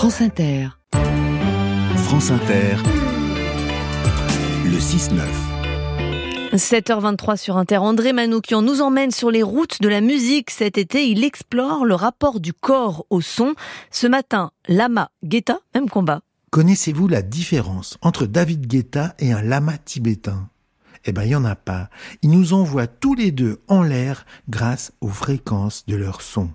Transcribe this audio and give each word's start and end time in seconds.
France 0.00 0.22
Inter. 0.22 0.68
France 1.94 2.30
Inter. 2.30 2.76
Le 4.64 4.78
6-9. 4.78 5.20
7h23 6.54 7.36
sur 7.36 7.58
Inter. 7.58 7.76
André 7.76 8.14
Manoukian 8.14 8.62
nous 8.62 8.80
emmène 8.80 9.10
sur 9.10 9.30
les 9.30 9.42
routes 9.42 9.82
de 9.82 9.88
la 9.90 10.00
musique 10.00 10.50
cet 10.50 10.78
été. 10.78 11.06
Il 11.06 11.22
explore 11.22 11.84
le 11.84 11.94
rapport 11.94 12.40
du 12.40 12.54
corps 12.54 13.04
au 13.10 13.20
son. 13.20 13.52
Ce 13.90 14.06
matin, 14.06 14.52
lama, 14.68 15.10
Guetta, 15.22 15.58
même 15.74 15.90
combat. 15.90 16.22
Connaissez-vous 16.50 17.06
la 17.06 17.20
différence 17.20 17.98
entre 18.00 18.24
David 18.24 18.68
Guetta 18.68 19.14
et 19.18 19.32
un 19.32 19.42
lama 19.42 19.76
tibétain? 19.76 20.48
Eh 21.04 21.12
ben, 21.12 21.24
il 21.24 21.28
n'y 21.28 21.34
en 21.34 21.44
a 21.44 21.56
pas. 21.56 21.90
Ils 22.22 22.30
nous 22.30 22.54
envoient 22.54 22.86
tous 22.86 23.14
les 23.14 23.32
deux 23.32 23.60
en 23.68 23.82
l'air 23.82 24.24
grâce 24.48 24.92
aux 25.02 25.08
fréquences 25.08 25.84
de 25.84 25.96
leur 25.96 26.22
son. 26.22 26.48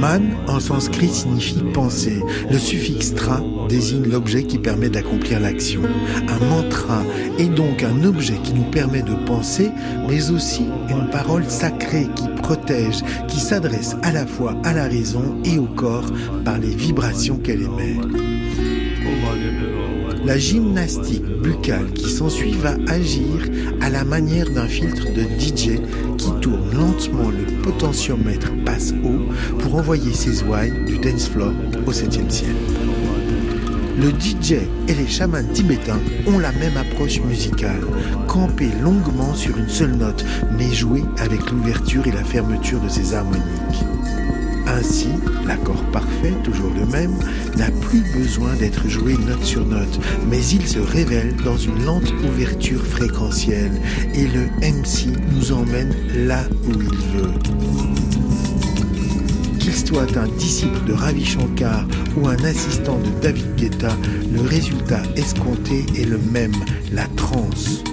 Man 0.00 0.22
en 0.48 0.60
sanskrit 0.60 1.08
signifie 1.08 1.62
penser. 1.72 2.20
Le 2.50 2.58
suffixe 2.58 3.14
tra 3.14 3.40
désigne 3.68 4.08
l'objet 4.10 4.42
qui 4.44 4.58
permet 4.58 4.88
d'accomplir 4.88 5.40
l'action. 5.40 5.82
Un 6.28 6.44
mantra 6.46 7.02
est 7.38 7.48
donc 7.48 7.82
un 7.82 8.04
objet 8.04 8.36
qui 8.42 8.54
nous 8.54 8.70
permet 8.70 9.02
de 9.02 9.14
penser, 9.26 9.70
mais 10.08 10.30
aussi 10.30 10.66
une 10.88 11.08
parole 11.10 11.44
sacrée 11.44 12.08
qui 12.16 12.28
protège, 12.42 13.02
qui 13.28 13.40
s'adresse 13.40 13.96
à 14.02 14.12
la 14.12 14.26
fois 14.26 14.56
à 14.64 14.72
la 14.72 14.84
raison 14.84 15.36
et 15.44 15.58
au 15.58 15.66
corps 15.66 16.10
par 16.44 16.58
les 16.58 16.74
vibrations 16.74 17.36
qu'elle 17.36 17.62
émet. 17.62 17.96
La 20.24 20.38
gymnastique 20.38 21.24
buccale 21.42 21.90
qui 21.92 22.08
s'ensuit 22.08 22.52
va 22.52 22.76
agir 22.86 23.48
à 23.80 23.90
la 23.90 24.04
manière 24.04 24.48
d'un 24.50 24.68
filtre 24.68 25.12
de 25.12 25.22
DJ 25.22 25.80
qui 26.16 26.30
tourne 26.40 26.70
lentement 26.74 27.30
le 27.30 27.62
potentiomètre 27.62 28.52
passe 28.64 28.94
haut 29.04 29.26
pour 29.58 29.74
envoyer 29.74 30.12
ses 30.12 30.44
ouailles 30.44 30.84
du 30.86 30.98
dance 30.98 31.28
floor 31.28 31.52
au 31.86 31.92
7 31.92 32.30
ciel. 32.30 32.54
Le 33.98 34.10
DJ 34.10 34.52
et 34.88 34.94
les 34.94 35.08
chamans 35.08 35.44
tibétains 35.52 36.00
ont 36.26 36.38
la 36.38 36.52
même 36.52 36.76
approche 36.76 37.20
musicale, 37.20 37.82
camper 38.28 38.70
longuement 38.82 39.34
sur 39.34 39.56
une 39.58 39.68
seule 39.68 39.96
note, 39.96 40.24
mais 40.56 40.72
jouer 40.72 41.02
avec 41.18 41.50
l'ouverture 41.50 42.06
et 42.06 42.12
la 42.12 42.24
fermeture 42.24 42.80
de 42.80 42.88
ses 42.88 43.14
harmoniques. 43.14 43.84
Ainsi, 44.78 45.08
l'accord 45.46 45.82
parfait, 45.92 46.32
toujours 46.42 46.72
le 46.74 46.86
même, 46.86 47.14
n'a 47.56 47.70
plus 47.82 48.02
besoin 48.14 48.54
d'être 48.54 48.88
joué 48.88 49.16
note 49.18 49.44
sur 49.44 49.66
note, 49.66 50.00
mais 50.30 50.42
il 50.46 50.66
se 50.66 50.78
révèle 50.78 51.36
dans 51.44 51.58
une 51.58 51.84
lente 51.84 52.10
ouverture 52.24 52.84
fréquentielle 52.84 53.72
et 54.14 54.26
le 54.26 54.46
MC 54.62 55.08
nous 55.34 55.52
emmène 55.52 55.94
là 56.26 56.42
où 56.66 56.72
il 56.72 57.20
veut. 57.20 57.32
Qu'il 59.58 59.74
soit 59.74 60.16
un 60.16 60.28
disciple 60.38 60.84
de 60.86 60.94
Ravi 60.94 61.24
Shankar 61.24 61.86
ou 62.16 62.28
un 62.28 62.42
assistant 62.44 62.98
de 62.98 63.20
David 63.20 63.54
Guetta, 63.56 63.94
le 64.32 64.40
résultat 64.40 65.02
escompté 65.16 65.84
est 65.98 66.06
le 66.06 66.18
même, 66.32 66.54
la 66.92 67.04
transe. 67.16 67.84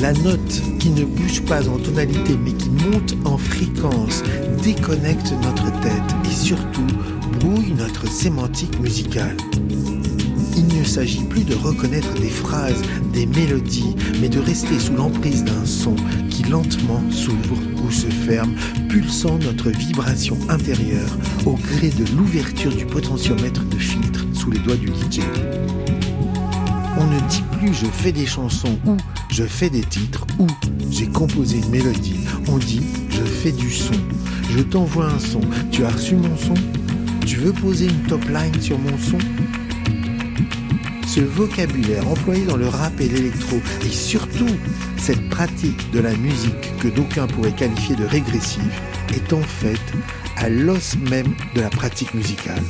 La 0.00 0.14
note 0.14 0.62
qui 0.78 0.88
ne 0.90 1.04
bouge 1.04 1.42
pas 1.42 1.68
en 1.68 1.76
tonalité 1.76 2.34
mais 2.42 2.54
qui 2.54 2.70
monte 2.70 3.14
en 3.26 3.36
fréquence 3.36 4.22
déconnecte 4.62 5.34
notre 5.42 5.70
tête 5.80 6.16
et 6.24 6.34
surtout 6.34 6.86
brouille 7.38 7.74
notre 7.76 8.08
sémantique 8.08 8.80
musicale. 8.80 9.36
Il 10.56 10.68
ne 10.68 10.84
s'agit 10.84 11.22
plus 11.24 11.44
de 11.44 11.54
reconnaître 11.54 12.14
des 12.14 12.30
phrases, 12.30 12.80
des 13.12 13.26
mélodies, 13.26 13.94
mais 14.22 14.30
de 14.30 14.38
rester 14.38 14.78
sous 14.78 14.94
l'emprise 14.94 15.44
d'un 15.44 15.66
son 15.66 15.96
qui 16.30 16.44
lentement 16.44 17.02
s'ouvre 17.10 17.58
ou 17.84 17.90
se 17.90 18.06
ferme, 18.06 18.54
pulsant 18.88 19.38
notre 19.38 19.68
vibration 19.68 20.38
intérieure 20.48 21.18
au 21.44 21.52
gré 21.52 21.90
de 21.90 22.06
l'ouverture 22.16 22.74
du 22.74 22.86
potentiomètre 22.86 23.64
de 23.64 23.76
filtre 23.76 24.24
sous 24.32 24.50
les 24.50 24.60
doigts 24.60 24.76
du 24.76 24.88
DJ. 24.88 25.20
On 27.00 27.06
ne 27.06 27.18
dit 27.30 27.42
plus 27.58 27.72
je 27.72 27.86
fais 27.86 28.12
des 28.12 28.26
chansons 28.26 28.78
ou 28.84 28.94
je 29.30 29.44
fais 29.44 29.70
des 29.70 29.80
titres 29.80 30.26
ou 30.38 30.46
j'ai 30.90 31.06
composé 31.06 31.56
une 31.56 31.70
mélodie. 31.70 32.20
On 32.46 32.58
dit 32.58 32.82
je 33.08 33.22
fais 33.22 33.52
du 33.52 33.70
son. 33.70 33.94
Je 34.50 34.60
t'envoie 34.60 35.06
un 35.06 35.18
son. 35.18 35.40
Tu 35.72 35.82
as 35.86 35.88
reçu 35.88 36.16
mon 36.16 36.36
son? 36.36 36.52
Tu 37.24 37.36
veux 37.36 37.54
poser 37.54 37.86
une 37.86 38.02
top 38.02 38.22
line 38.28 38.60
sur 38.60 38.78
mon 38.78 38.98
son? 38.98 39.16
Ce 41.06 41.20
vocabulaire 41.20 42.06
employé 42.06 42.44
dans 42.44 42.58
le 42.58 42.68
rap 42.68 43.00
et 43.00 43.08
l'électro 43.08 43.56
et 43.82 43.90
surtout 43.90 44.54
cette 44.98 45.26
pratique 45.30 45.90
de 45.92 46.00
la 46.00 46.14
musique 46.16 46.76
que 46.80 46.88
d'aucuns 46.88 47.26
pourraient 47.28 47.50
qualifier 47.52 47.96
de 47.96 48.04
régressive 48.04 48.72
est 49.14 49.32
en 49.32 49.40
fait 49.40 49.80
à 50.36 50.48
l'os 50.48 50.96
même 51.10 51.34
de 51.54 51.60
la 51.60 51.70
pratique 51.70 52.14
musicale 52.14 52.62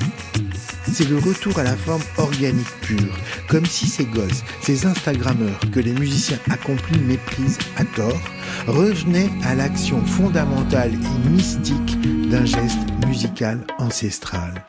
c'est 0.92 1.08
le 1.08 1.18
retour 1.18 1.58
à 1.58 1.62
la 1.62 1.76
forme 1.76 2.02
organique 2.18 2.80
pure, 2.80 3.16
comme 3.48 3.66
si 3.66 3.86
ces 3.86 4.04
gosses, 4.04 4.42
ces 4.60 4.86
Instagrammeurs 4.86 5.60
que 5.72 5.80
les 5.80 5.92
musiciens 5.92 6.38
accomplis 6.50 6.98
méprisent 6.98 7.58
à 7.76 7.84
tort, 7.84 8.20
revenaient 8.66 9.30
à 9.44 9.54
l'action 9.54 10.04
fondamentale 10.04 10.92
et 10.92 11.28
mystique 11.28 11.98
d'un 12.28 12.44
geste 12.44 12.78
musical 13.06 13.64
ancestral. 13.78 14.64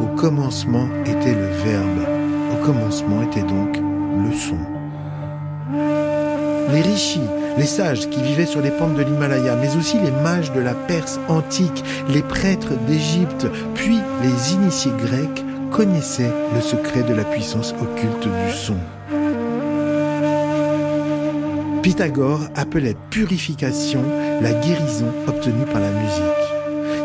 Au 0.00 0.06
commencement 0.16 0.88
était 1.04 1.34
le 1.34 1.48
verbe, 1.64 2.06
au 2.52 2.64
commencement 2.64 3.22
était 3.22 3.42
donc 3.42 3.76
le 3.76 4.32
son. 4.34 4.58
Les 6.72 6.82
rishis, 6.82 7.20
les 7.58 7.66
sages 7.66 8.08
qui 8.10 8.22
vivaient 8.22 8.46
sur 8.46 8.60
les 8.60 8.70
pentes 8.70 8.94
de 8.94 9.02
l'Himalaya, 9.02 9.56
mais 9.56 9.76
aussi 9.76 9.98
les 9.98 10.10
mages 10.22 10.52
de 10.52 10.60
la 10.60 10.74
Perse 10.74 11.18
antique, 11.28 11.84
les 12.08 12.22
prêtres 12.22 12.74
d'Égypte, 12.86 13.46
puis 13.74 13.98
les 14.22 14.52
initiés 14.52 14.92
grecs 14.98 15.44
connaissaient 15.70 16.32
le 16.54 16.60
secret 16.60 17.02
de 17.02 17.14
la 17.14 17.24
puissance 17.24 17.74
occulte 17.80 18.24
du 18.24 18.52
son. 18.52 18.76
Pythagore 21.82 22.40
appelait 22.56 22.96
purification 23.10 24.02
la 24.42 24.52
guérison 24.52 25.12
obtenue 25.28 25.66
par 25.66 25.80
la 25.80 25.90
musique. 25.90 26.46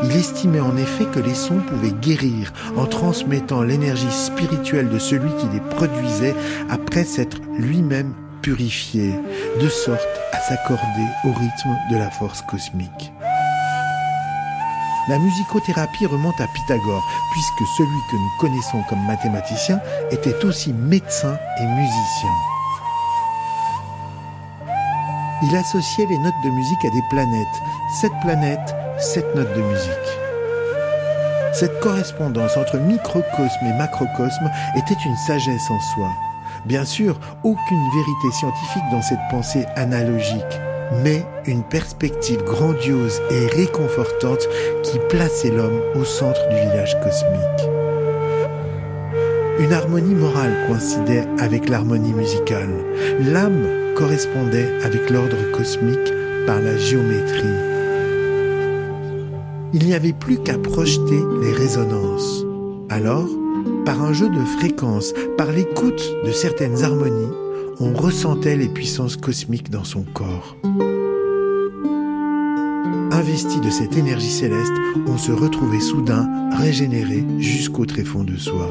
Il 0.04 0.12
estimait 0.16 0.60
en 0.60 0.76
effet 0.78 1.06
que 1.14 1.20
les 1.20 1.36
sons 1.36 1.60
pouvaient 1.68 1.94
guérir 2.02 2.52
en 2.76 2.86
transmettant 2.86 3.62
l'énergie 3.62 4.12
spirituelle 4.12 4.90
de 4.90 4.98
celui 4.98 5.30
qui 5.36 5.46
les 5.54 5.60
produisait 5.60 6.34
après 6.70 7.04
s'être 7.04 7.38
lui-même 7.60 8.14
purifié, 8.42 9.14
de 9.60 9.70
sorte 9.70 10.08
à 10.34 10.40
s'accorder 10.40 11.08
au 11.26 11.32
rythme 11.32 11.78
de 11.92 11.98
la 11.98 12.10
force 12.10 12.42
cosmique. 12.42 13.12
La 15.10 15.18
musicothérapie 15.18 16.06
remonte 16.06 16.40
à 16.40 16.48
Pythagore, 16.54 17.04
puisque 17.32 17.70
celui 17.78 18.00
que 18.12 18.16
nous 18.16 18.30
connaissons 18.40 18.84
comme 18.88 19.06
mathématicien 19.08 19.80
était 20.12 20.46
aussi 20.46 20.74
médecin 20.74 21.38
et 21.60 21.66
musicien. 21.66 22.30
Il 25.44 25.56
associait 25.56 26.06
les 26.06 26.20
notes 26.20 26.44
de 26.44 26.50
musique 26.52 26.86
à 26.86 26.90
des 26.92 27.02
planètes. 27.10 27.62
Sept 28.00 28.12
planètes, 28.22 28.76
sept 29.00 29.36
notes 29.36 29.54
de 29.56 29.62
musique. 29.62 29.92
Cette 31.54 31.80
correspondance 31.80 32.56
entre 32.56 32.78
microcosme 32.78 33.66
et 33.66 33.74
macrocosme 33.74 34.52
était 34.78 35.02
une 35.04 35.18
sagesse 35.18 35.70
en 35.72 35.80
soi. 35.96 36.31
Bien 36.66 36.86
sûr, 36.86 37.20
aucune 37.44 37.90
vérité 37.96 38.32
scientifique 38.32 38.84
dans 38.92 39.02
cette 39.02 39.20
pensée 39.32 39.66
analogique, 39.76 40.60
mais 41.04 41.26
une 41.48 41.64
perspective 41.64 42.44
grandiose 42.44 43.20
et 43.32 43.48
réconfortante 43.48 44.48
qui 44.84 45.00
plaçait 45.10 45.50
l'homme 45.50 45.82
au 45.96 46.04
centre 46.04 46.48
du 46.50 46.56
village 46.56 46.96
cosmique. 47.02 47.70
Une 49.60 49.74
harmonie 49.74 50.16
morale 50.16 50.56
coïncidait 50.68 51.28
avec 51.40 51.70
l'harmonie 51.70 52.14
musicale. 52.14 52.74
L'âme 53.20 53.66
correspondait 53.96 54.72
avec 54.84 55.10
l'ordre 55.10 55.52
cosmique 55.52 56.14
par 56.46 56.60
la 56.60 56.78
géométrie. 56.78 57.48
Il 59.74 59.86
n'y 59.86 59.94
avait 59.94 60.14
plus 60.14 60.38
qu'à 60.38 60.58
projeter 60.58 61.22
les 61.42 61.54
résonances. 61.54 62.44
Alors, 62.90 63.28
par 63.86 64.02
un 64.02 64.14
jeu 64.14 64.30
de 64.30 64.44
fréquences, 64.58 65.14
par 65.38 65.52
l'écoute 65.52 66.04
de 66.26 66.32
certaines 66.32 66.84
harmonies, 66.84 67.32
on 67.80 67.94
ressentait 67.94 68.56
les 68.56 68.68
puissances 68.68 69.18
cosmiques 69.18 69.70
dans 69.70 69.84
son 69.84 70.04
corps. 70.04 70.56
Investi 73.12 73.60
de 73.60 73.70
cette 73.70 73.98
énergie 73.98 74.32
céleste, 74.32 74.74
on 75.08 75.18
se 75.18 75.32
retrouvait 75.32 75.80
soudain 75.80 76.30
régénéré 76.58 77.24
jusqu'au 77.40 77.86
tréfonds 77.86 78.24
de 78.24 78.38
soi. 78.38 78.70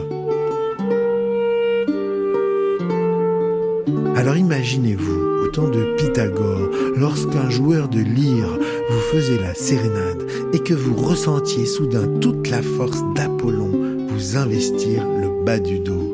Alors 4.16 4.36
imaginez-vous, 4.36 5.44
au 5.44 5.48
temps 5.48 5.68
de 5.68 5.96
Pythagore, 5.96 6.68
lorsqu'un 6.96 7.48
joueur 7.50 7.88
de 7.88 8.00
lyre 8.00 8.58
vous 8.90 9.00
faisait 9.12 9.40
la 9.40 9.54
sérénade 9.54 10.22
et 10.52 10.58
que 10.58 10.74
vous 10.74 10.94
ressentiez 10.94 11.66
soudain 11.66 12.06
toute 12.20 12.48
la 12.50 12.62
force 12.62 13.02
d'Apollon 13.14 13.99
investir 14.20 15.02
le 15.06 15.44
bas 15.44 15.58
du 15.58 15.78
dos. 15.78 16.12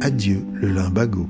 Adieu 0.00 0.44
le 0.60 0.68
limbago. 0.68 1.28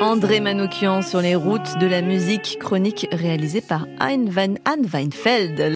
André 0.00 0.38
Manoukian 0.38 1.02
sur 1.02 1.20
les 1.20 1.34
routes 1.34 1.76
de 1.80 1.86
la 1.86 2.02
musique 2.02 2.58
chronique 2.60 3.08
réalisée 3.10 3.60
par 3.60 3.88
Van 4.28 4.54
Anne 4.64 4.86
Weinfeld. 4.86 5.60